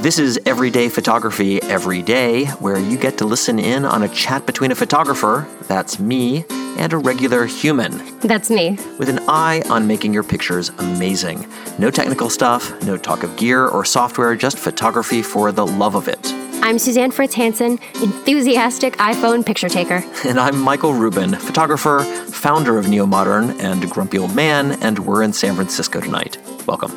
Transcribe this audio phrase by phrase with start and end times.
[0.00, 4.46] This is Everyday Photography Every Day, where you get to listen in on a chat
[4.46, 6.44] between a photographer, that's me,
[6.78, 8.78] and a regular human, That's me.
[8.98, 11.46] with an eye on making your pictures amazing.
[11.80, 16.06] No technical stuff, no talk of gear or software, just photography for the love of
[16.06, 16.32] it.
[16.62, 20.04] I'm Suzanne Fritz Hansen, enthusiastic iPhone picture taker.
[20.24, 25.24] And I'm Michael Rubin, photographer, founder of Neo Modern, and Grumpy Old Man, and we're
[25.24, 26.38] in San Francisco tonight.
[26.66, 26.92] Welcome.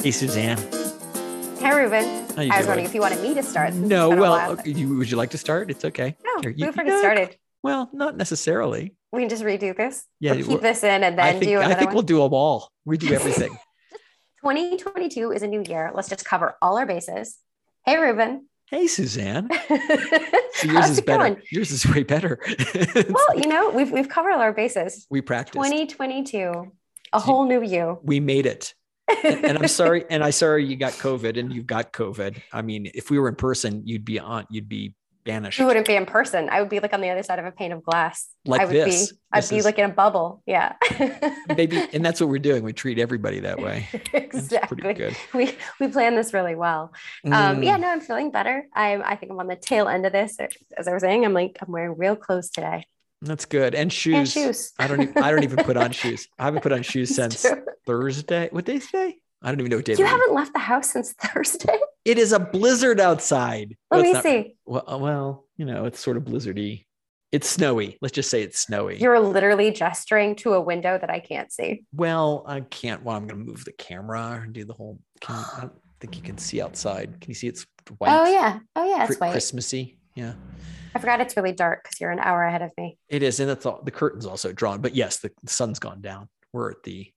[0.00, 0.58] Hey, Suzanne.
[1.66, 2.04] Hey, Rubin.
[2.36, 2.66] How you I was doing?
[2.68, 3.74] wondering if you wanted me to start.
[3.74, 5.68] No, it's been a well, okay, you, would you like to start?
[5.68, 6.16] It's okay.
[6.24, 7.36] no, Here, you- we've you already know, started.
[7.64, 8.94] Well, not necessarily.
[9.10, 10.04] We can just redo this.
[10.20, 11.94] Yeah, We'll keep this in and then I think, do I think one.
[11.94, 12.70] we'll do them all.
[12.84, 13.50] We do everything.
[14.42, 15.90] 2022 is a new year.
[15.92, 17.36] Let's just cover all our bases.
[17.84, 18.46] Hey, Rubin.
[18.70, 19.48] hey, Suzanne.
[20.56, 21.18] So How's yours is it better.
[21.18, 21.36] going?
[21.50, 22.38] Yours is way better.
[23.10, 25.06] Well, you know, we've we've covered all our bases.
[25.10, 25.52] we practiced.
[25.54, 26.72] 2022,
[27.12, 27.98] a whole new you.
[28.02, 28.72] We made it.
[29.08, 30.04] And, and I'm sorry.
[30.10, 32.40] And I sorry you got COVID and you've got COVID.
[32.52, 34.46] I mean, if we were in person, you'd be on.
[34.50, 35.58] You'd be banished.
[35.58, 36.48] You wouldn't be in person.
[36.50, 38.28] I would be like on the other side of a pane of glass.
[38.44, 39.10] Like I would this.
[39.12, 39.18] be.
[39.32, 40.42] I'd This be is- like in a bubble.
[40.46, 40.74] Yeah.
[41.56, 42.62] Maybe, and that's what we're doing.
[42.62, 43.88] We treat everybody that way.
[44.12, 44.80] Exactly.
[44.80, 45.16] pretty good.
[45.34, 46.92] We we plan this really well.
[47.24, 48.66] Um, Mm, yeah, no, I'm feeling better.
[48.74, 50.36] I'm I think I'm on the tail end of this.
[50.76, 52.86] As I was saying, I'm like I'm wearing real clothes today.
[53.22, 53.74] That's good.
[53.74, 54.14] And shoes.
[54.16, 54.72] And shoes.
[54.78, 55.02] I don't.
[55.02, 56.28] Even, I don't even put on shoes.
[56.38, 57.64] I haven't put on shoes It's since true.
[57.86, 58.48] Thursday.
[58.52, 59.16] What day today?
[59.42, 59.94] I don't even know what day.
[59.98, 61.78] You haven't left the house since Thursday.
[62.04, 63.76] It is a blizzard outside.
[63.90, 64.56] Let Well, me not- see.
[64.64, 66.84] Well, uh, well, you know, it's sort of blizzardy.
[67.32, 67.98] It's snowy.
[68.00, 68.98] Let's just say it's snowy.
[68.98, 71.84] You're literally gesturing to a window that I can't see.
[71.92, 73.02] well, I can't.
[73.02, 75.00] Well, I'm going to move the camera and do the whole.
[75.20, 77.20] Can, I don't think you can see outside.
[77.20, 77.66] Can you see it's
[77.98, 78.10] white?
[78.12, 78.60] Oh yeah.
[78.76, 79.32] Oh yeah, it's white.
[79.32, 79.98] Christmassy.
[80.16, 80.32] Yeah,
[80.94, 82.98] I forgot it's really dark because you're an hour ahead of me.
[83.08, 83.80] it is, and that's all.
[83.84, 84.80] The curtain's also drawn.
[84.80, 86.28] But yes, the, the sun's gone down.
[86.52, 87.12] We're at the.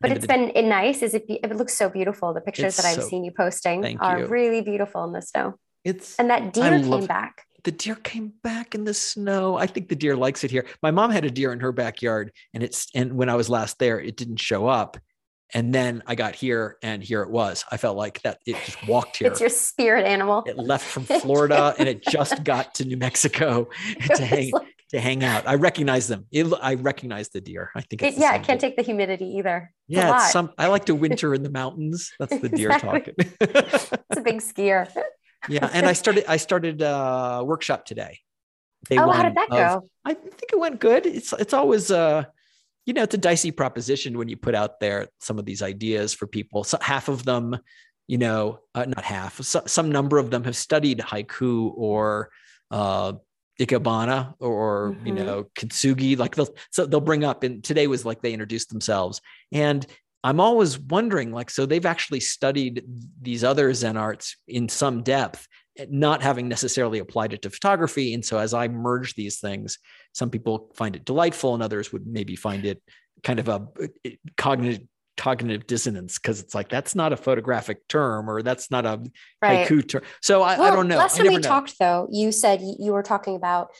[0.00, 1.02] But it's the- been it nice.
[1.02, 1.26] Is it?
[1.26, 2.34] Be, it looks so beautiful.
[2.34, 4.26] The pictures that I've so- seen you posting are you.
[4.26, 5.54] really beautiful in the snow.
[5.84, 7.44] It's And that deer love- came back.
[7.64, 9.56] the deer came back in the snow.
[9.56, 10.66] I think the deer likes it here.
[10.82, 13.78] My mom had a deer in her backyard, and it's and when I was last
[13.78, 14.96] there, it didn't show up.
[15.54, 17.64] And then I got here, and here it was.
[17.70, 19.28] I felt like that it just walked here.
[19.30, 20.44] It's your spirit animal.
[20.46, 23.68] it left from Florida, and it just got to New Mexico
[24.16, 25.46] to hang like- to hang out.
[25.48, 26.26] I recognize them.
[26.30, 27.70] It, I recognize the deer.
[27.74, 29.72] I think it's it- yeah, it can't take the humidity either.
[29.88, 30.52] It's Yeah, it's some.
[30.58, 32.12] I like to winter in the mountains.
[32.18, 33.14] That's the deer talking.
[33.18, 34.90] It's a big skier.
[35.48, 36.24] yeah, and I started.
[36.28, 38.20] I started a workshop today.
[38.88, 39.88] Day oh, how did that go?
[40.04, 41.06] I think it went good.
[41.06, 42.24] It's it's always uh
[42.86, 46.12] you know it's a dicey proposition when you put out there some of these ideas
[46.14, 46.64] for people.
[46.64, 47.56] So half of them,
[48.08, 52.30] you know, uh, not half, so, some number of them have studied haiku or
[52.70, 53.12] uh
[53.60, 55.26] ikebana or you Mhm.
[55.26, 59.20] know kintsugi like they'll so they'll bring up and today was like they introduced themselves
[59.52, 59.86] and
[60.24, 62.82] i'm always wondering like so they've actually studied
[63.20, 65.46] these other zen arts in some depth
[65.78, 68.14] Eh, not having necessarily applied it to photography.
[68.14, 69.78] And so as I merge these things,
[70.12, 72.82] some people find it delightful and others would maybe find it
[73.22, 73.66] kind of a
[74.04, 74.86] eh, cognitive
[75.18, 79.02] cognitive dissonance because it's like that's not a photographic term or that's not a
[79.42, 79.66] Right.
[79.66, 80.02] haiku term.
[80.20, 80.96] So I, I don't know.
[80.96, 81.48] Last time we never know.
[81.48, 83.70] talked, though, you said you were talking about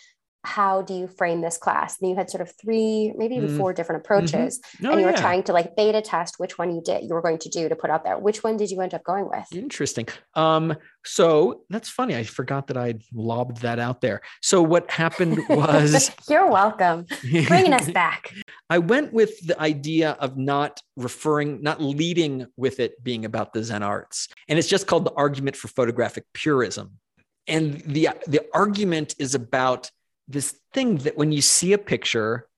[0.45, 3.57] how do you frame this class, and you had sort of three, maybe even Mm.
[3.57, 6.83] four different approaches, Oh, and you were trying to like beta test which one you
[6.85, 8.19] did, you were going to do to put out there.
[8.19, 9.47] Which one did you end up going with?
[9.53, 10.09] Interesting.
[10.35, 12.17] Um, so that's funny.
[12.17, 14.21] I forgot that I lobbed that out there.
[14.41, 17.07] So what happened was You're welcome,
[17.47, 18.35] bringing us back.
[18.71, 23.63] I went with the idea of not referring, not leading with it being about the
[23.63, 24.29] Zen arts.
[24.49, 26.99] And it's just called the argument for photographic purism.
[27.47, 29.91] And the, the argument is about
[30.29, 32.49] this thing that when you see a picture,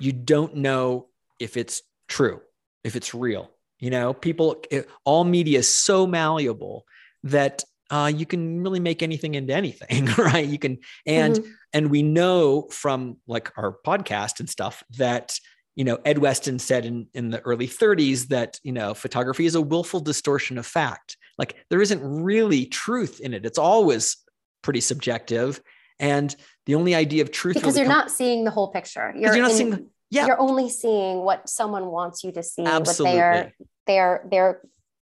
[0.00, 1.08] you don't know
[1.38, 2.40] if it's true,
[2.84, 3.50] if it's real.
[3.78, 4.62] You know, people,
[5.04, 6.84] all media is so malleable
[7.24, 10.46] that uh, you can really make anything into anything, right?
[10.46, 11.52] You can, and Mhm.
[11.72, 15.38] and we know from like our podcast and stuff that
[15.76, 19.54] you know ed weston said in, in the early 30s that you know photography is
[19.54, 24.16] a willful distortion of fact like there isn't really truth in it it's always
[24.62, 25.60] pretty subjective
[26.00, 26.34] and
[26.66, 29.12] the only idea of truth because you're com- not seeing the whole picture.
[29.14, 32.42] because you're not in- seeing the, yeah You're only seeing what someone wants you to
[32.42, 32.64] see.
[32.64, 33.52] absolutely What
[33.86, 34.60] they are, they're they're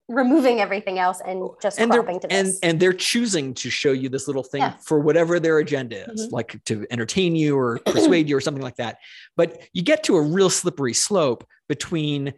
[0.08, 2.60] removing everything else and just and cropping to this.
[2.60, 4.84] and they're choosing to show you this little thing Yes.
[4.84, 6.32] for whatever their agenda is Mhm.
[6.32, 8.98] like to entertain you or persuade you or something like that
[9.36, 12.34] but you get to a real slippery slope between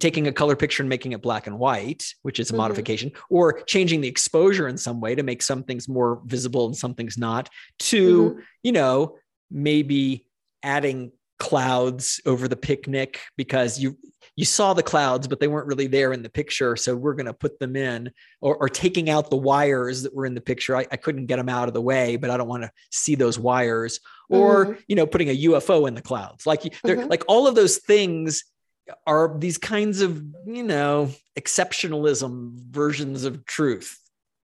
[0.00, 2.56] taking a color picture and making it black and white which is a Mhm.
[2.56, 6.76] modification or changing the exposure in some way to make some things more visible and
[6.76, 7.48] some things not
[7.78, 8.40] to Mm-hmm.
[8.64, 9.16] you know
[9.48, 10.26] maybe
[10.64, 13.98] adding clouds over the picnic because you
[14.36, 16.76] you saw the clouds but they weren't really there in the picture.
[16.76, 20.24] So we're going to put them in or, or, taking out the wires that were
[20.24, 20.76] in the picture.
[20.76, 23.16] I, I, couldn't get them out of the way but i don't want to see
[23.16, 23.98] those wires
[24.28, 24.80] or mm-hmm.
[24.86, 26.46] you know putting a ufo in the clouds.
[26.46, 27.08] Like mm-hmm.
[27.08, 28.44] like all of those things
[29.04, 33.98] are these kinds of you know exceptionalism versions of truth.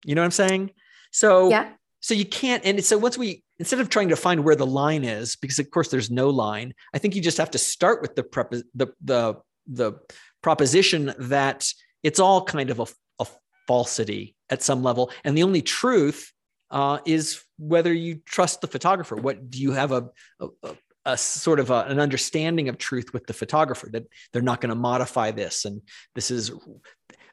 [0.05, 0.71] You know what i'm saying?
[1.11, 1.73] So yeah.
[1.99, 5.05] so you can't and so once we instead of trying to find where the line
[5.05, 8.15] is because of course there's no line i think you just have to start with
[8.15, 9.35] the the the
[9.67, 9.93] the
[10.43, 11.69] proposition that
[12.03, 12.87] it's all kind of a,
[13.19, 13.27] a
[13.67, 15.11] falsity at some level.
[15.25, 16.33] And the only truth
[16.71, 19.17] uh, is whether you trust the photographer.
[19.17, 20.09] What do you have a,
[20.41, 24.61] a, a sort of a, an understanding of truth with the photographer that they're not
[24.61, 25.81] going to modify this and
[26.17, 26.51] this is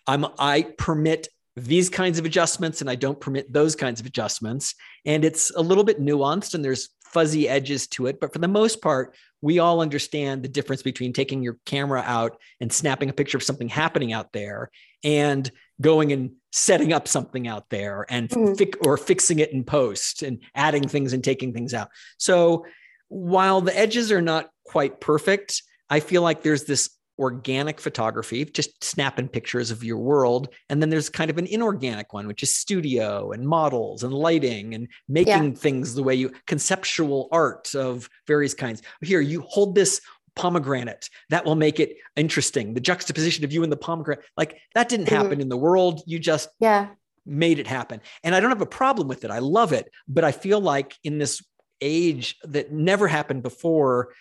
[0.05, 4.75] i'm i permit these kinds of adjustments and I don't permit those kinds of adjustments.
[5.05, 8.19] And it's a little bit nuanced and there's fuzzy edges to it.
[8.19, 12.37] But for the most part, we all understand the difference between taking your camera out
[12.59, 14.71] and snapping a picture of something happening out there
[15.03, 18.57] and going and setting up something out there and mm.
[18.57, 21.89] fi- or fixing it in post and adding things and taking things out.
[22.17, 22.65] So
[23.09, 26.89] while the edges are not quite perfect, I feel like there's this
[27.19, 30.49] organic photography, just snapping pictures of your world.
[30.69, 34.73] And then there's kind of an inorganic one, which is studio and models and lighting
[34.73, 35.51] and making yeah.
[35.51, 38.81] things the way you conceptual art of various kinds.
[39.01, 40.01] Here, you hold this
[40.35, 42.73] pomegranate that will make it interesting.
[42.73, 45.15] The juxtaposition of you and the pomegranate, like that didn't mm-hmm.
[45.15, 46.01] happen in the world.
[46.07, 46.87] You just yeah
[47.25, 48.01] made it happen.
[48.23, 49.31] And I don't have a problem with it.
[49.31, 49.89] I love it.
[50.07, 51.41] But I feel like in this
[51.81, 54.13] age that never happened before,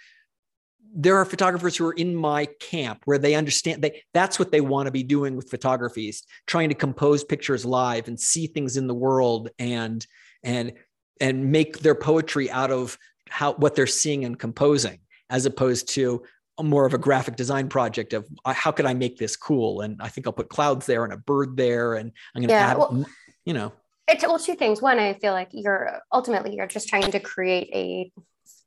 [0.95, 4.61] there are photographers who are in my camp where they understand they that's what they
[4.61, 6.13] want to be doing with photography
[6.47, 10.07] trying to compose pictures live and see things in the world and
[10.43, 10.73] and
[11.21, 12.99] and make their poetry out of
[13.29, 14.99] how what they're seeing and composing
[15.31, 16.23] as opposed to
[16.61, 19.81] more of a graphic design project of how could I make this cool?
[19.81, 22.55] And I think I'll put clouds there and a bird there and I'm going to
[22.55, 23.07] yeah, add well,
[23.45, 23.73] you know.
[24.09, 24.83] It's well two things.
[24.83, 28.13] One I feel like you're ultimately you're just trying to create a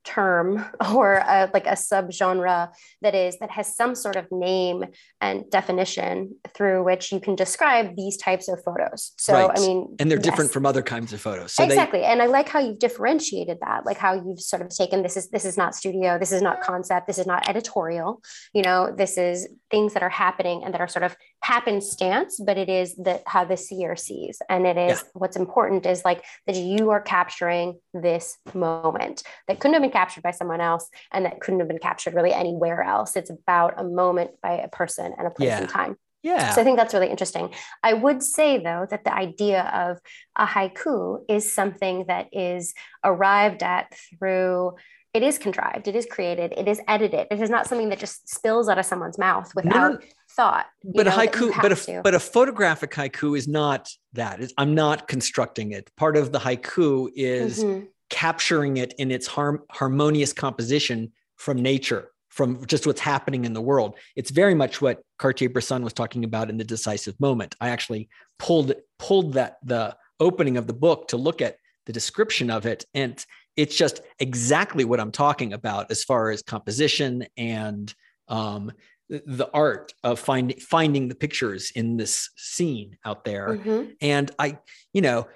[0.06, 0.64] term
[0.94, 2.68] or a, like a subgenre
[3.02, 4.84] that is that has some sort of name
[5.20, 9.58] and definition through which you can describe these types of photos so right.
[9.58, 10.24] i mean and they're yes.
[10.24, 12.06] different from other kinds of photos so exactly they...
[12.06, 15.28] and i like how you've differentiated that like how you've sort of taken this is
[15.30, 18.22] this is not studio this is not concept this is not editorial
[18.54, 22.58] you know this is things that are happening and that are sort of happenstance but
[22.58, 25.08] it is that how the seer sees and it is yeah.
[25.14, 30.22] what's important is like that you are capturing this moment that couldn't have been captured
[30.22, 33.16] by someone else and that couldn't have been captured really anywhere else.
[33.16, 35.60] It's about a moment by a person and a place yeah.
[35.60, 35.96] and time.
[36.22, 36.50] Yeah.
[36.50, 37.54] So I think that's really interesting.
[37.84, 39.98] I would say, though, that the idea of
[40.34, 42.74] a haiku is something that is
[43.04, 44.74] arrived at through
[45.14, 47.28] it is contrived, it is created, it is edited.
[47.30, 49.98] It is not something that just spills out of someone's mouth without no,
[50.36, 50.66] thought.
[50.84, 54.40] But know, a haiku, but a, but a photographic haiku is not that.
[54.40, 55.90] It's, I'm not constructing it.
[55.96, 62.10] Part of the haiku is mm-hmm capturing it in its harm, harmonious composition from nature,
[62.30, 63.96] from just what's happening in the world.
[64.14, 67.54] It's very much what Cartier-Bresson was talking about in the decisive moment.
[67.60, 68.08] I actually
[68.38, 71.56] pulled pulled that the opening of the book to look at
[71.86, 73.24] the description of it, and
[73.56, 77.92] it's just exactly what I'm talking about as far as composition and
[78.28, 78.72] um,
[79.08, 83.56] the art of finding finding the pictures in this scene out there.
[83.56, 83.90] Mm-hmm.
[84.00, 84.58] And I,
[84.92, 85.26] you know,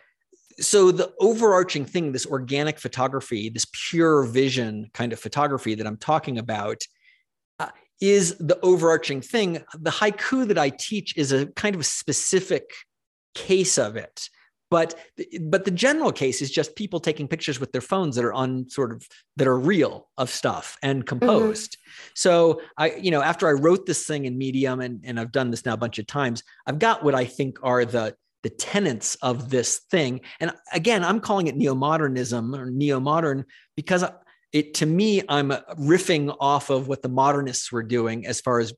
[0.60, 5.96] so the overarching thing this organic photography this pure vision kind of photography that i'm
[5.96, 6.82] talking about
[7.58, 7.68] uh,
[8.00, 12.70] is the overarching thing the haiku that i teach is a kind of a specific
[13.34, 14.28] case of it
[14.70, 14.94] but
[15.42, 18.68] but the general case is just people taking pictures with their phones that are on
[18.68, 21.08] sort of that are real of stuff and mm-hmm.
[21.08, 22.10] composed mm-hmm.
[22.14, 25.50] so i you know after i wrote this thing in medium and, and i've done
[25.50, 29.16] this now a bunch of times i've got what i think are the the tenets
[29.16, 30.20] of this thing.
[30.40, 33.44] And again, I'm calling it neo-modernism or neo-modern
[33.76, 34.02] because
[34.52, 38.72] it to me, I'm riffing off of what the modernists were doing as far as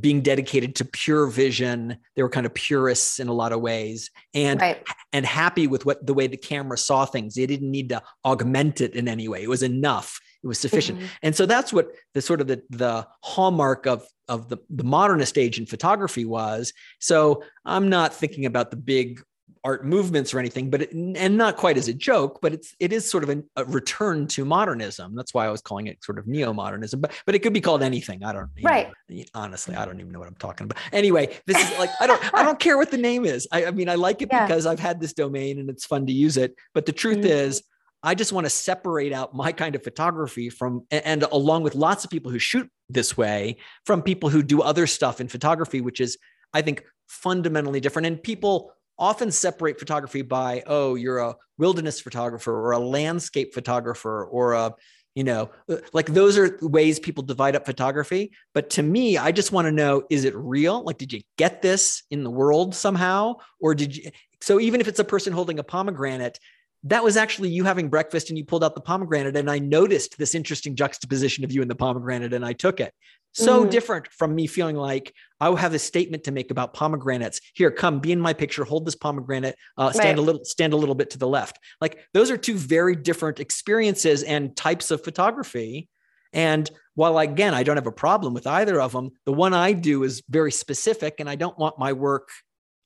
[0.00, 1.98] being dedicated to pure vision.
[2.14, 4.82] They were kind of purists in a lot of ways and right.
[5.12, 7.34] and happy with what the way the camera saw things.
[7.34, 9.42] They didn't need to augment it in any way.
[9.42, 10.20] It was enough.
[10.42, 10.98] It was sufficient.
[10.98, 11.08] Mm-hmm.
[11.22, 15.38] And so that's what the sort of the, the hallmark of of the, the modernist
[15.38, 16.72] age in photography was.
[16.98, 19.22] So I'm not thinking about the big
[19.66, 22.92] art movements or anything, but it, and not quite as a joke, but it's it
[22.92, 25.16] is sort of an, a return to modernism.
[25.16, 27.00] That's why I was calling it sort of neo-modernism.
[27.00, 28.22] But but it could be called anything.
[28.22, 28.92] I don't right.
[29.08, 30.78] Know, honestly, I don't even know what I'm talking about.
[30.92, 33.48] Anyway, this is like I don't I don't care what the name is.
[33.50, 34.46] I, I mean I like it yeah.
[34.46, 36.54] because I've had this domain and it's fun to use it.
[36.72, 37.26] But the truth mm-hmm.
[37.26, 37.64] is
[38.04, 42.04] I just want to separate out my kind of photography from, and along with lots
[42.04, 46.00] of people who shoot this way, from people who do other stuff in photography, which
[46.00, 46.16] is,
[46.52, 48.06] I think, fundamentally different.
[48.06, 54.24] And people often separate photography by, oh, you're a wilderness photographer or a landscape photographer
[54.24, 54.74] or a
[55.14, 58.32] you know uh, like those are ways people divide up photography.
[58.52, 60.84] But to me i just want to know is it real?
[60.84, 63.36] Like did you get this in the world somehow?
[63.58, 64.10] Or did you
[64.42, 66.38] so even if it's a person holding a pomegranate
[66.88, 70.18] that was actually you having breakfast and you pulled out the pomegranate and i noticed
[70.18, 72.92] this interesting juxtaposition of you and the pomegranate and i took it
[73.36, 73.70] so mm-hmm.
[73.70, 75.12] different from me feeling like
[75.42, 77.38] I will have a statement to make about pomegranates.
[77.52, 78.64] Here, come, be in my picture.
[78.64, 79.56] Hold this pomegranate.
[79.76, 80.18] Uh, stand right.
[80.18, 81.58] a little, stand a little bit to the left.
[81.78, 85.90] Like those are two very different experiences and types of photography.
[86.32, 89.74] And while again, I don't have a problem with either of them, the one I
[89.74, 92.30] do is very specific, and I don't want my work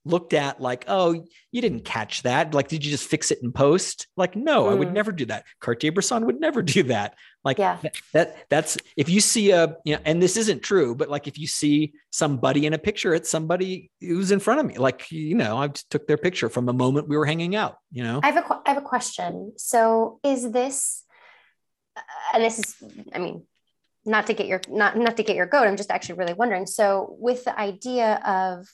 [0.05, 2.55] looked at like, oh, you didn't catch that.
[2.55, 4.07] Like, did you just fix it in post?
[4.17, 4.73] Like, no, mm.
[4.73, 4.93] I would mm.
[4.93, 5.45] never do that.
[5.61, 7.15] Cartier-Bresson would never do that.
[7.43, 7.79] Like yeah.
[7.83, 11.27] that, that, that's if you see a, you know, and this isn't true, but like
[11.27, 14.77] if you see somebody in a picture, it's somebody who's in front of me.
[14.77, 18.03] Like, you know, I took their picture from the moment we were hanging out, you
[18.03, 18.21] know?
[18.23, 19.55] I have a, I have a question.
[19.57, 21.05] So is this,
[21.97, 22.01] uh,
[22.35, 22.77] and this is,
[23.15, 23.45] I mean,
[24.05, 26.65] not to get your not not to get your goat i'm just actually really wondering
[26.65, 28.67] so with the idea of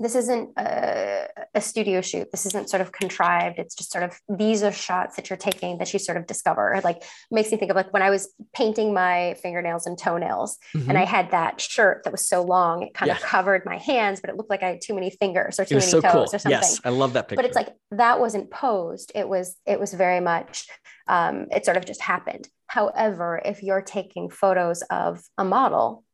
[0.00, 2.30] this isn't a, a, studio shoot.
[2.30, 3.58] This isn't sort of contrived.
[3.58, 6.80] It's just sort of these are shots that you're taking that you sort of discover.
[6.84, 10.88] like makes me think of like when I was painting my fingernails and toenails, mm-hmm.
[10.88, 13.16] and I had that shirt that was so long, it kind yeah.
[13.16, 15.76] of covered my hands, but it looked like I had too many fingers or too
[15.76, 16.22] many so toes cool.
[16.22, 16.50] or something.
[16.50, 17.42] Yes, I love that picture.
[17.42, 19.10] But it's like that wasn't posed.
[19.14, 20.68] It was it was very much
[21.08, 22.48] um, it sort of just happened.
[22.68, 26.04] However, if you're taking photos of a model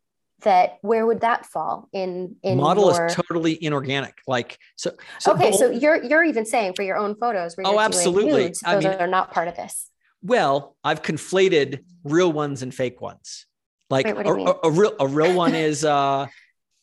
[0.44, 3.06] that where would that fall in in model your...
[3.06, 7.14] is totally inorganic like so, so okay so you're you're even saying for your own
[7.16, 8.44] photos oh absolutely.
[8.44, 9.90] nudes, those I mean, are not part of this.
[10.22, 13.46] Well i've conflated real ones and fake ones.
[13.90, 16.26] Like Wait, a, a, a, real a real one is uh,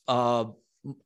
[0.07, 0.45] uh,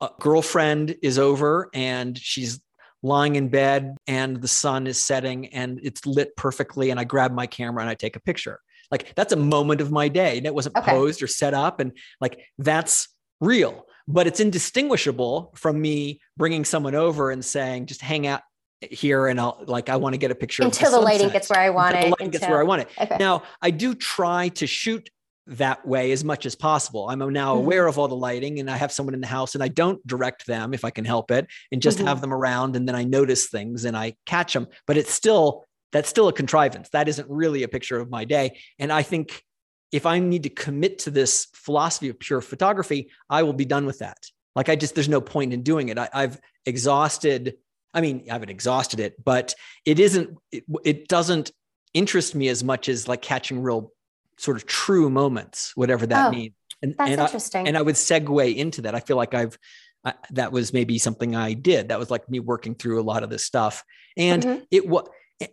[0.01, 2.59] a girlfriend is over and she's
[3.03, 7.31] lying in bed and the sun is setting and it's lit perfectly and i grab
[7.31, 8.59] my camera and i take a picture
[8.91, 10.91] like that's a moment of my day and it wasn't okay.
[10.91, 11.79] posed or set up.
[11.79, 13.07] And like that's
[13.41, 18.41] real, but it's indistinguishable from me bringing someone over and saying, just hang out
[18.81, 21.49] here and I'll like I want to get a picture until the, the lighting gets
[21.49, 22.03] where I want until it.
[22.03, 22.39] The lighting until...
[22.39, 22.89] gets where I want it.
[22.99, 23.17] Okay.
[23.19, 25.09] Now I do try to shoot
[25.47, 27.07] that way as much as possible.
[27.09, 27.65] I'm now mm-hmm.
[27.65, 30.05] aware of all the lighting and I have someone in the house and I don't
[30.07, 32.07] direct them if I can help it and just mm-hmm.
[32.07, 34.67] have them around and then I notice things and I catch them.
[34.87, 36.89] But it's still that's still a contrivance.
[36.89, 38.59] That isn't really a picture of my day.
[38.79, 39.43] And I think
[39.91, 43.85] if I need to commit to this philosophy of pure photography, I will be done
[43.85, 44.17] with that.
[44.55, 45.97] Like I just, there's no point in doing it.
[45.97, 47.55] I, have exhausted,
[47.93, 49.53] I mean, I haven't exhausted it, but
[49.85, 51.51] it isn't, it, it doesn't
[51.93, 53.93] interest me as much as like catching real
[54.37, 56.53] sort of true moments, whatever that oh, means.
[56.81, 57.65] And, that's and interesting.
[57.65, 58.95] I, and I would segue into that.
[58.95, 59.57] I feel like I've,
[60.03, 61.89] I, that was maybe something I did.
[61.89, 63.83] That was like me working through a lot of this stuff.
[64.17, 64.63] And mm-hmm.
[64.71, 65.07] it was,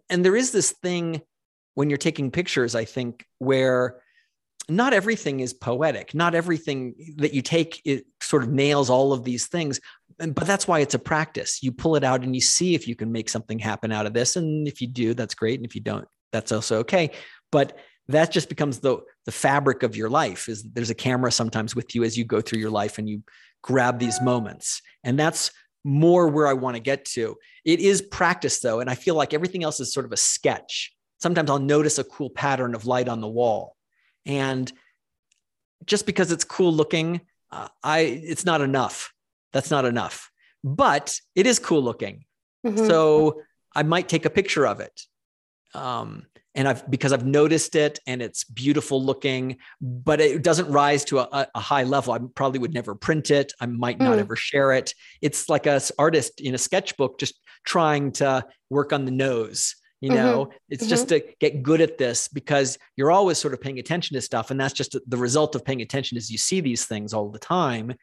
[0.09, 1.23] and there is this thing
[1.75, 4.01] when you're taking pictures, I think, where
[4.69, 6.15] not everything is poetic.
[6.15, 9.81] Not everything that you take it sort of nails all of these things.
[10.19, 11.62] But that's why it's a practice.
[11.62, 14.15] You pull it out and you see if you can make something happen out of
[14.15, 14.37] this.
[14.37, 15.59] And if you do, that's great.
[15.59, 17.11] And if you don't, that's also okay.
[17.51, 17.77] But
[18.09, 21.95] that just becomes the the fabric of your life is there's a camera sometimes with
[21.95, 23.23] you as you go through your life and you
[23.62, 25.53] grab these moments and that's
[25.85, 27.37] more where I want to get to.
[27.65, 30.93] It is practice though, and I feel like everything else is sort of a sketch.
[31.21, 33.77] Sometimes I'll notice a cool pattern of light on the wall,
[34.27, 34.71] and
[35.85, 37.21] just because it's cool looking,
[37.51, 39.12] uh, I it's not enough.
[39.53, 40.31] That's not enough,
[40.65, 42.25] but it is cool looking.
[42.67, 42.87] Mm-hmm.
[42.87, 43.43] So
[43.75, 45.01] I might take a picture of it.
[45.75, 51.04] Um, and I've because I've noticed it and it's beautiful looking, but it doesn't rise
[51.06, 52.12] to a, a high level.
[52.12, 53.52] I probably would never print it.
[53.61, 54.21] I might not mm.
[54.21, 54.94] ever share it.
[55.21, 59.76] It's like a artist in a sketchbook just trying to work on the nose.
[60.00, 60.16] You mm-hmm.
[60.16, 60.56] know, mm-hmm.
[60.68, 60.90] it's mm-hmm.
[60.90, 64.50] just to get good at this because you're always sort of paying attention to stuff,
[64.50, 67.38] and that's just the result of paying attention is you see these things all the
[67.38, 67.94] time.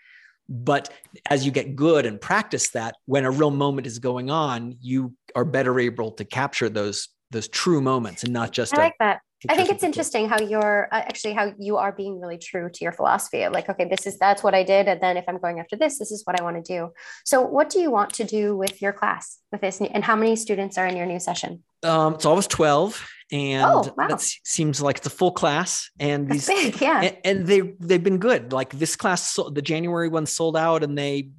[0.51, 0.91] But
[1.29, 5.13] as you get good and practice that, when a real moment is going on, you
[5.35, 9.21] are better able to capture those those true moments and not just I like that.
[9.47, 12.83] I think it's interesting how you're uh, actually how you are being really true to
[12.83, 13.47] your philosophy.
[13.47, 15.97] Like, okay, this is that's what I did, and then if I'm going after this,
[15.97, 16.91] this is what I want to do.
[17.23, 20.35] So, what do you want to do with your class with this, and how many
[20.35, 21.63] students are in your new session?
[21.83, 24.07] Um, it's always twelve, and oh, wow.
[24.09, 25.89] that seems like it's a full class.
[26.01, 28.51] And that's these, big, yeah, and, and they they've been good.
[28.51, 31.29] Like this class, the January one sold out, and they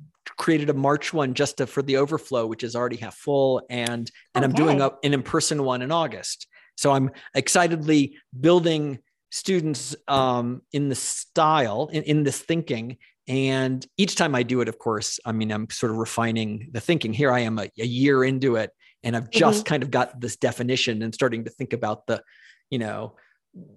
[0.40, 4.10] created a March one just to, for the overflow, which is already half full, and
[4.34, 4.50] and okay.
[4.50, 6.46] I'm doing a, an in person one in August.
[6.76, 12.96] So I'm excitedly building students um, in the style, in, in this thinking.
[13.28, 16.80] And each time I do it, of course, I mean, I'm sort of refining the
[16.80, 17.12] thinking.
[17.12, 18.70] Here I am a, a year into it,
[19.02, 19.68] and I've just mm-hmm.
[19.68, 22.22] kind of got this definition and starting to think about the,
[22.70, 23.14] you know,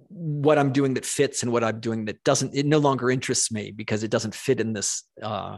[0.07, 2.55] what I'm doing that fits and what I'm doing that doesn't.
[2.55, 5.57] It no longer interests me because it doesn't fit in this uh,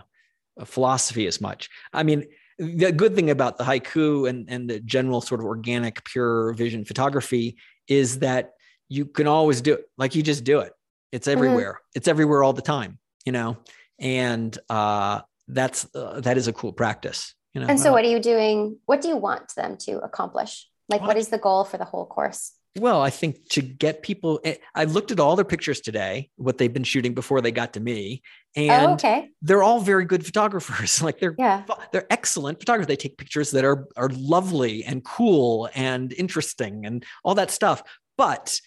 [0.64, 1.70] philosophy as much.
[1.92, 2.26] I mean,
[2.58, 6.86] the good thing about the haiku and, and the general sort of organic, pure vision
[6.86, 7.58] photography
[7.88, 8.52] is that
[8.88, 9.86] you can always do it.
[9.98, 10.72] Like you just do it.
[11.12, 11.38] It's mm-hmm.
[11.38, 11.74] everywhere.
[11.74, 11.98] Mm-hmm.
[11.98, 13.58] It's everywhere all the time, you know?
[14.00, 17.68] And uh, that's, uh, that is a cool practice, you know?
[17.68, 18.78] And so what are you doing?
[18.86, 20.68] What do you want them to accomplish?
[20.88, 22.54] Like, what is the goal for the whole course?
[22.78, 26.58] Well, I think to get people, eh, I looked at all their pictures today, what
[26.58, 28.22] they've been shooting before they got to me,
[28.58, 29.30] oh, and oh, okay.
[29.42, 31.02] they're all very good photographers.
[31.02, 31.64] like they're yeah.
[31.94, 32.88] they're excellent photographers.
[32.88, 37.82] They take pictures that are are lovely and cool and interesting and all that stuff.
[38.18, 38.60] But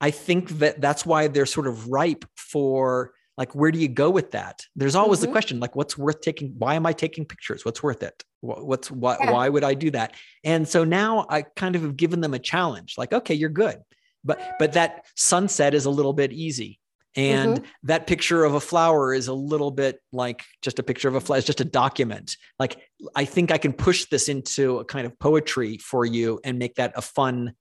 [0.00, 4.10] I think that that's why they're sort of ripe for like where do you go
[4.10, 4.62] with that?
[4.76, 5.26] There's always mm-hmm.
[5.26, 7.64] the question like what's worth taking why am i taking pictures?
[7.64, 8.22] What's worth it?
[8.40, 9.32] What's what yeah.
[9.32, 10.14] why would i do that?
[10.44, 13.78] And so now i kind of have given them a challenge like okay you're good.
[14.24, 16.80] But but that sunset is a little bit easy.
[17.16, 17.64] And mm-hmm.
[17.84, 21.20] that picture of a flower is a little bit like just a picture of a
[21.20, 22.36] flower it's just a document.
[22.58, 22.78] Like
[23.16, 26.76] i think i can push this into a kind of poetry for you and make
[26.76, 27.54] that a fun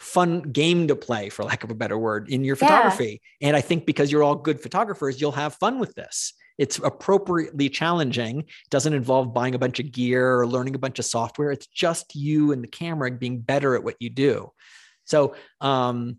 [0.00, 3.20] fun game to play, for lack of a better word, in your photography.
[3.38, 3.48] Yeah.
[3.48, 6.32] And I think because you're all good photographers, you'll have fun with this.
[6.58, 8.40] It's appropriately challenging.
[8.40, 11.52] It doesn't involve buying a bunch of gear or learning a bunch of software.
[11.52, 14.52] It's just you and the camera being better at what you do.
[15.04, 16.16] So um,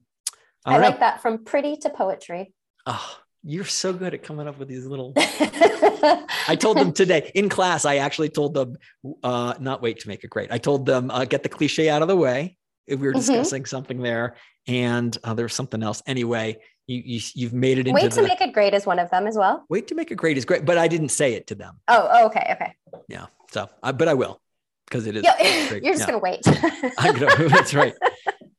[0.63, 2.53] I, I like that from pretty to poetry.
[2.85, 5.13] Oh, you're so good at coming up with these little.
[5.17, 7.85] I told them today in class.
[7.85, 8.77] I actually told them
[9.23, 10.51] uh, not wait to make it great.
[10.51, 12.57] I told them uh, get the cliche out of the way
[12.88, 13.19] we were mm-hmm.
[13.19, 13.67] discussing mm-hmm.
[13.67, 14.35] something there
[14.67, 16.01] and uh, there was something else.
[16.05, 16.57] Anyway
[16.91, 19.09] you, you have made it into wait to the, make it great is one of
[19.09, 19.65] them as well.
[19.69, 21.79] Wait to make it great is great but i didn't say it to them.
[21.88, 22.75] Oh, oh okay okay.
[23.07, 24.39] Yeah so uh, but i will
[24.88, 25.35] because it is yeah,
[25.71, 26.05] you're just yeah.
[26.05, 26.41] gonna wait.
[26.97, 27.93] I'm gonna, that's right.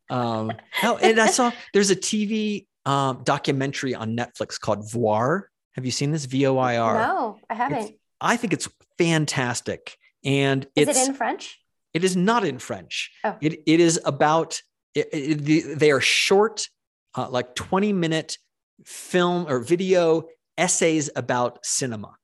[0.09, 5.49] Um no, and i saw there's a tv um, documentary on netflix called voir.
[5.75, 6.25] Have you seen this?
[6.27, 7.79] V-o-i-r no i haven't.
[7.79, 11.59] It's, i think it's fantastic and is it in french
[11.95, 13.11] it is not in French.
[13.25, 13.37] Oh.
[13.41, 14.61] It, it is about,
[14.95, 16.69] it, it, they are short,
[17.15, 18.39] uh, like 20 minute
[18.85, 22.17] film or video essays about cinema.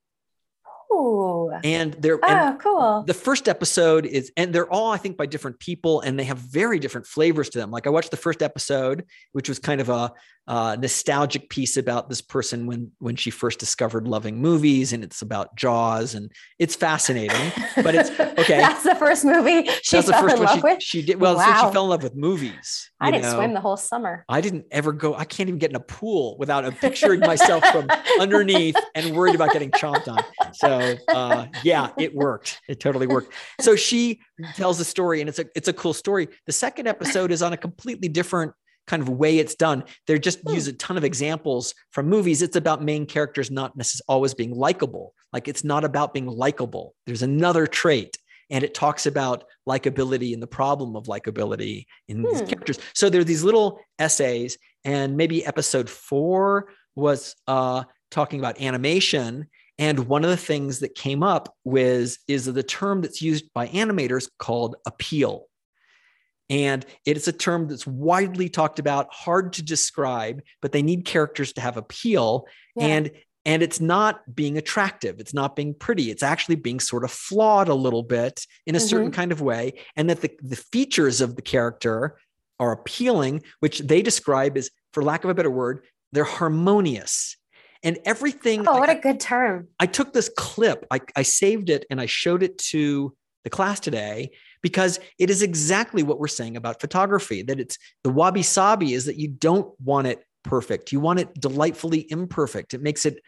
[0.90, 1.50] Ooh.
[1.64, 3.04] And they're oh, and cool.
[3.06, 6.38] The first episode is, and they're all, I think, by different people, and they have
[6.38, 7.70] very different flavors to them.
[7.70, 10.12] Like I watched the first episode, which was kind of a
[10.48, 15.20] uh, nostalgic piece about this person when when she first discovered loving movies, and it's
[15.20, 17.52] about Jaws, and it's fascinating.
[17.76, 18.56] But it's okay.
[18.56, 20.82] That's the first movie she That's fell in love she, with.
[20.82, 21.36] She did well.
[21.36, 21.44] Wow.
[21.44, 22.90] So she fell in love with movies.
[22.98, 23.34] I didn't know.
[23.34, 24.24] swim the whole summer.
[24.26, 25.14] I didn't ever go.
[25.14, 27.86] I can't even get in a pool without a picturing myself from
[28.20, 30.24] underneath and worried about getting chomped on.
[30.54, 32.62] So uh, yeah, it worked.
[32.70, 33.34] It totally worked.
[33.60, 34.20] So she
[34.54, 36.28] tells the story, and it's a it's a cool story.
[36.46, 38.54] The second episode is on a completely different
[38.88, 39.84] kind of way it's done.
[40.06, 40.54] They just hmm.
[40.54, 42.42] use a ton of examples from movies.
[42.42, 45.14] It's about main characters not necessarily always being likable.
[45.32, 46.94] Like it's not about being likable.
[47.06, 48.18] There's another trait.
[48.50, 52.24] And it talks about likability and the problem of likability in hmm.
[52.24, 52.78] these characters.
[52.94, 59.48] So there are these little essays, and maybe episode four was uh, talking about animation.
[59.78, 63.68] And one of the things that came up was is the term that's used by
[63.68, 65.47] animators called appeal.
[66.50, 71.52] And it's a term that's widely talked about, hard to describe, but they need characters
[71.54, 72.46] to have appeal.
[72.74, 72.86] Yeah.
[72.86, 73.10] And
[73.48, 77.68] and it's not being attractive it's not being pretty it's actually being sort of flawed
[77.68, 78.86] a little bit in a mm-hmm.
[78.86, 82.18] certain kind of way and that the, the features of the character
[82.60, 87.36] are appealing which they describe as for lack of a better word they're harmonious
[87.82, 91.70] and everything oh what I, a good term i took this clip I, I saved
[91.70, 96.28] it and i showed it to the class today because it is exactly what we're
[96.28, 100.92] saying about photography that it's the wabi sabi is that you don't want it perfect.
[100.92, 102.74] You want it delightfully imperfect.
[102.74, 103.20] It makes it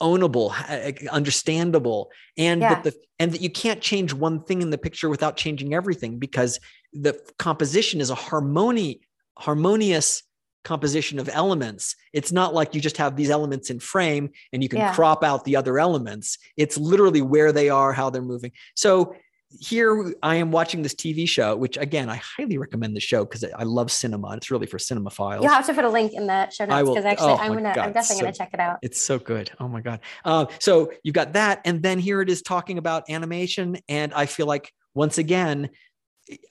[0.00, 2.74] ownable eh, understandable and yeah.
[2.74, 6.20] that the and that you can't change one thing in the picture without changing everything
[6.20, 6.60] because
[6.92, 9.00] the composition is a harmony
[9.36, 10.22] harmonious
[10.64, 11.96] composition of elements.
[12.12, 14.94] It's not like you just have these elements in frame and you can yeah.
[14.94, 16.38] crop out the other elements.
[16.56, 18.52] It's literally where they are how they're moving.
[18.74, 19.14] So
[19.50, 23.44] here I am watching this TV show, which again, I highly recommend the show because
[23.44, 24.36] I love cinema.
[24.36, 25.42] It's really for cinephiles.
[25.42, 27.74] You'll have to put a link in the show notes because actually oh I'm gonna,
[27.74, 28.78] God, I'm definitely so, gonna check it out.
[28.82, 29.50] It's so good.
[29.58, 30.00] Oh my God.
[30.24, 31.62] Uh, so you've got that.
[31.64, 33.78] And then here it is talking about animation.
[33.88, 35.70] And I feel like once again,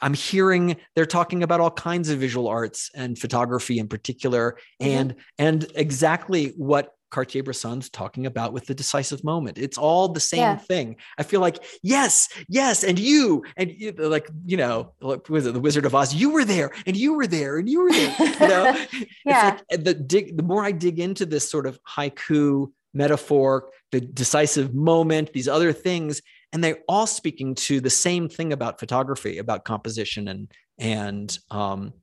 [0.02, 4.88] I'm hearing they're talking about all kinds of visual arts and photography in particular, Mhm.
[4.88, 9.58] and and exactly what Cartier-Bresson's talking about with the decisive moment.
[9.58, 10.58] It's all the same Yeah.
[10.58, 10.96] thing.
[11.18, 15.54] I feel like yes, yes, and you and you, like you know, like was it
[15.54, 16.14] the Wizard of Oz?
[16.14, 18.16] You were there, and you were there, and you were there.
[18.20, 18.86] You know,
[19.26, 19.58] Yeah.
[19.58, 20.38] it's like the dig.
[20.38, 25.72] The more I dig into this sort of haiku metaphor, the decisive moment, these other
[25.72, 31.38] things, and they're all speaking to the same thing about photography, about composition and and
[31.52, 31.94] um,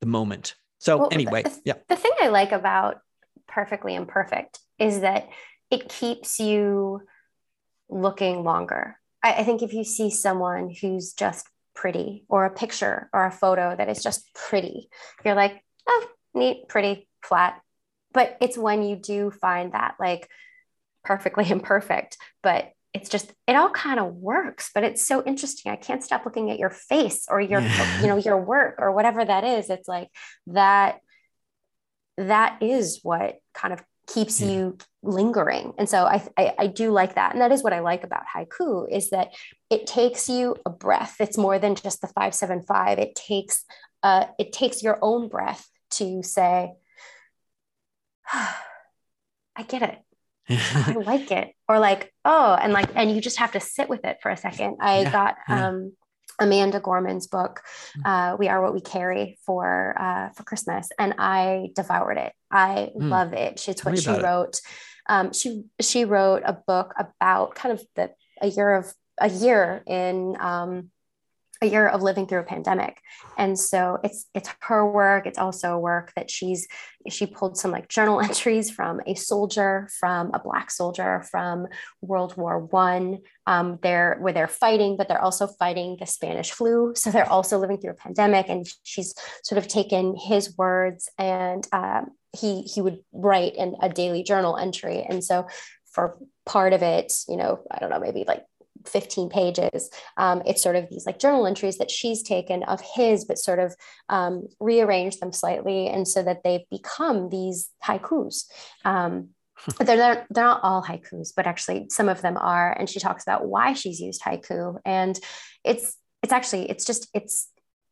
[0.00, 0.54] the moment.
[0.78, 2.98] So Well, anyway, the- yeah, the thing I like about
[3.52, 5.28] Perfectly Imperfect is that
[5.70, 7.02] it keeps you
[7.88, 8.98] looking longer.
[9.22, 13.30] I, I think if you see someone who's just pretty, or a picture or a
[13.30, 14.88] photo that is just pretty,
[15.24, 17.60] you're like, oh, neat, pretty, flat.
[18.12, 20.28] But it's when you do find that like
[21.04, 25.76] perfectly imperfect, but it's just it all kind of works but it's so interesting i
[25.76, 27.60] can't stop looking at your face or your
[28.02, 30.08] you know your work or whatever that is it's like
[30.46, 31.00] that
[32.16, 34.48] that is what kind of keeps Yeah.
[34.48, 37.78] you lingering and so I, I i do like that and that is what i
[37.80, 39.28] like about haiku is that
[39.70, 43.64] it takes you a breath it's more than just the 575 it takes
[44.02, 46.72] uh it takes your own breath to say
[48.32, 49.98] i get it
[50.48, 51.54] I like it.
[51.68, 54.36] Or like, oh, and like, and you just have to sit with it for a
[54.36, 54.78] second.
[54.80, 55.92] I Yeah, got um
[56.42, 57.60] Amanda Gorman's book,
[57.98, 58.02] Mm.
[58.04, 62.32] uh, We Are What We Carry for uh for Christmas, and I devoured it.
[62.50, 63.10] I Mm.
[63.10, 63.66] love it.
[63.68, 64.60] It's what she wrote.
[65.08, 69.82] Um, she she wrote a book about kind of the a year of a year
[69.86, 70.90] in um
[71.62, 73.00] a year of living through a pandemic.
[73.38, 75.26] And so it's it's her work.
[75.26, 76.66] It's also work that she's
[77.08, 81.68] she pulled some like journal entries from a soldier from a black soldier from
[82.00, 83.20] world war one.
[83.46, 86.92] Um, they're where they're fighting but they're also fighting the spanish flu.
[86.96, 91.66] So they're also living through a pandemic and she's sort of taken his words and
[91.72, 95.06] um, he he would write in a daily journal entry.
[95.08, 95.46] And so
[95.92, 98.44] for part of it you know i don't know maybe like
[98.86, 99.90] 15 pages.
[100.16, 103.58] Um, it's sort of these like journal entries that she's taken of his, but sort
[103.58, 103.74] of
[104.08, 108.44] um, rearranged them slightly, and so that they've become these haikus.
[108.84, 109.30] Um,
[109.78, 112.72] they're not, they're not all haikus, but actually some of them are.
[112.72, 115.18] And she talks about why she's used haiku, and
[115.64, 117.48] it's it's actually it's just it's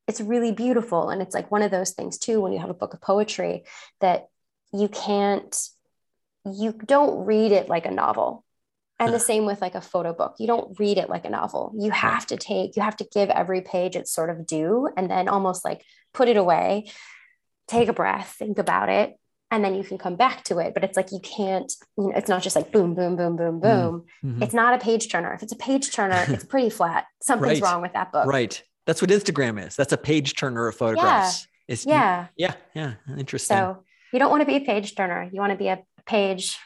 [0.09, 2.74] it's really beautiful, and it's like one of those things too when you have a
[2.74, 3.64] book of poetry
[4.00, 4.29] that
[4.72, 5.57] you can't
[6.44, 8.44] you don't read it like a novel
[9.00, 11.72] and the same with like a photo book you don't read it like a novel
[11.78, 15.10] you have to take you have to give every page its sort of due and
[15.10, 15.82] then almost like
[16.14, 16.86] put it away
[17.66, 19.16] take a breath think about it
[19.52, 22.12] and then you can come back to it but it's like you can't you know
[22.14, 24.42] it's not just like boom boom boom boom boom Mhm.
[24.42, 27.72] it's not a page turner if it's a page turner it's pretty flat something's Right.
[27.72, 28.62] wrong with that book right.
[28.86, 29.76] That's what Instagram is.
[29.76, 31.46] That's a page turner of photographs.
[31.68, 32.94] It's, yeah yeah, yeah.
[33.16, 33.56] Interesting.
[33.56, 36.56] so you don't want to be a page turner you want to be a page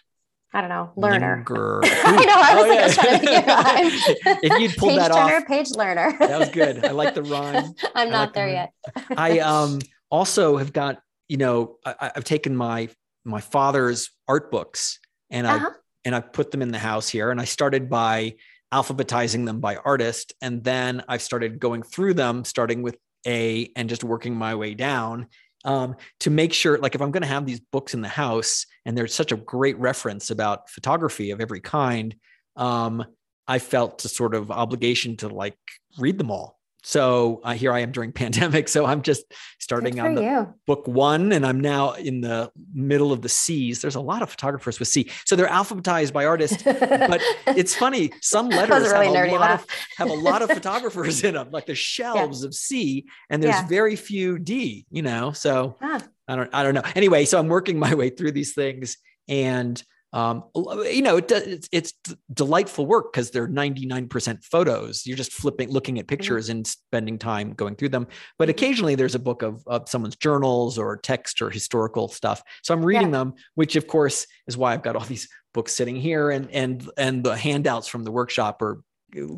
[0.54, 1.80] i don't know learner Linger.
[1.84, 2.68] I know, I was Ooh.
[2.68, 4.38] like, I was trying to think of a rhyme.
[4.42, 6.16] if you'd pulled page that turner, off, page learner.
[6.18, 6.84] That was good.
[6.84, 7.74] I like the rhyme.
[7.94, 8.68] I'm not like there rhyme.
[9.06, 9.18] yet.
[9.18, 12.88] I um also have got you know I, I- I've taken my
[13.24, 14.98] my father's art books
[15.30, 15.70] and I Uh-huh.
[16.04, 18.34] and I put them in the house here and I started by
[18.72, 23.88] alphabetizing them by artist and then I've started going through them starting with A and
[23.88, 25.28] just working my way down
[25.64, 28.66] um, to make sure like if I'm going to have these books in the house
[28.84, 32.14] and there's such a great reference about photography of every kind
[32.56, 33.04] um,
[33.46, 35.58] I felt a sort of obligation to like
[35.98, 39.24] read them all so uh, here I am during pandemic so I'm just
[39.58, 40.54] starting on the you.
[40.66, 44.28] book one and i'm now in the middle of the c's there's a lot of
[44.30, 49.28] photographers with c so they're alphabetized by artist but it's funny some letters really have,
[49.28, 49.62] a lot laugh.
[49.64, 53.54] of, have a lot of photographers in them like the shelves of c and there's
[53.54, 53.66] Yeah.
[53.66, 56.00] very few d you know so Ah.
[56.28, 59.82] i don't i don't know anyway so i'm working my way through these things and
[60.14, 61.92] um, you know, it, it's, it's
[62.32, 65.04] delightful work because they're 99% photos.
[65.04, 68.06] You're just flipping, looking at pictures and spending time going through them.
[68.38, 72.44] But occasionally there's a book of, of someone's journals or text or historical stuff.
[72.62, 75.96] So I'm reading them, which of course is why I've got all these books sitting
[75.96, 78.82] here and, and, and the handouts from the workshop are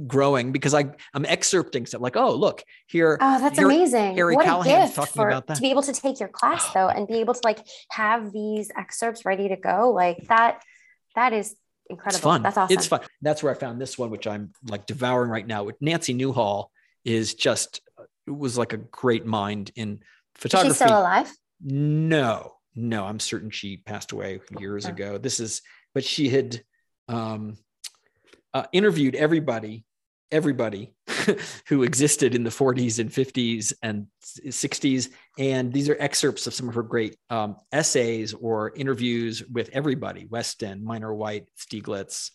[0.06, 3.18] growing because I, I'm excerpting stuff like, oh, look here.
[3.20, 4.16] Oh, that's amazing.
[4.16, 5.56] Harry what Callahan's a gift talking for about that.
[5.56, 7.60] to be able to take your class though and be able to like
[7.90, 9.90] have these excerpts ready to go.
[9.92, 10.62] Like that,
[11.14, 11.54] that is
[11.88, 12.16] incredible.
[12.16, 12.42] It's fun.
[12.42, 12.76] That's awesome.
[12.76, 13.00] It's fun.
[13.22, 15.64] That's where I found this one, which I'm like devouring right now.
[15.64, 16.70] With Nancy Newhall
[17.04, 17.80] is just
[18.26, 20.00] it was like a great mind in
[20.34, 20.70] photography.
[20.70, 21.30] she still alive?
[21.62, 24.90] No, no, I'm certain she passed away years Oh.
[24.90, 25.16] ago.
[25.18, 25.62] This is,
[25.94, 26.60] but she had
[27.08, 27.56] um,
[28.56, 29.84] uh, interviewed everybody
[30.32, 30.92] everybody
[31.68, 35.08] who existed in the 40s and 50s and 60s.
[35.38, 40.26] And these are excerpts of some of her great um, essays or interviews with everybody
[40.28, 42.32] Weston, Minor White, Stieglitz.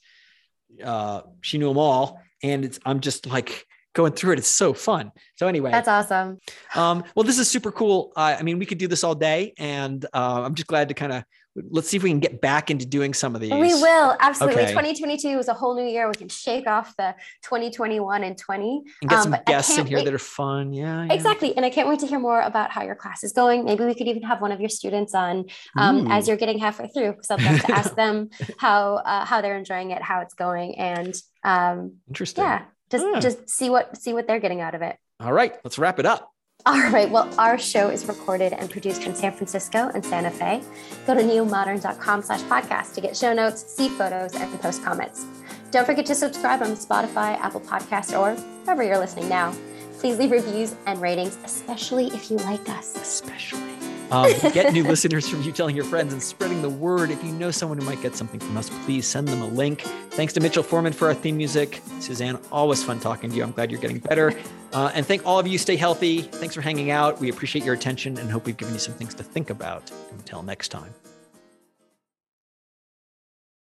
[0.82, 2.22] Uh, she knew them all.
[2.42, 4.40] And it's, I'm just like, going through it.
[4.40, 5.12] It's so fun.
[5.36, 6.40] So anyway, that's awesome.
[6.76, 8.14] Um, well, this is super cool.
[8.16, 10.94] Uh, I mean, we could do this all day, and uh, I'm just glad to
[10.94, 13.52] kind of let's see if we can get back into doing some of these.
[13.52, 14.64] We will absolutely.
[14.64, 14.72] Okay.
[14.72, 16.08] 2022 is a whole new year.
[16.08, 19.98] We can shake off the 2021 and 20 and get um, some guests in here
[19.98, 20.06] wait.
[20.06, 20.74] that are fun.
[20.74, 21.56] Yeah, yeah, exactly.
[21.56, 23.66] And I can't wait to hear more about how your class is going.
[23.66, 25.46] Maybe we could even have one of your students on
[25.78, 29.42] um, as you're getting halfway through, because I'd love to ask them how uh, how
[29.42, 32.46] they're enjoying it, how it's going, and um, interesting.
[32.46, 33.20] Yeah, just yeah.
[33.20, 34.96] just see what see what they're getting out of it.
[35.20, 36.31] All right, let's wrap it up.
[36.66, 37.10] All right.
[37.10, 40.62] Well, our show is recorded and produced in San Francisco and Santa Fe.
[41.08, 45.26] Go to neomodern.com slash podcast to get show notes, see photos, and post comments.
[45.72, 49.54] Don't forget to subscribe on Spotify, Apple Podcast, or wherever you're listening now.
[50.00, 52.96] Please leave reviews and ratings, especially if you like us.
[52.96, 53.81] Especially.
[54.12, 57.12] Um, get new listeners from you telling your friends and spreading the word.
[57.12, 59.82] If you know someone who might get something from us, please send them a link.
[60.12, 61.82] Thanks to Mitchell Foreman for our theme music.
[62.00, 63.44] Suzanne, always fun talking to you.
[63.44, 64.34] I'm glad you're getting better.
[64.74, 65.58] Uh, and thank all of you.
[65.58, 66.22] Stay healthy.
[66.22, 67.20] Thanks for hanging out.
[67.20, 69.92] We appreciate your attention and hope we've given you some things to think about.
[70.12, 70.94] Until next time.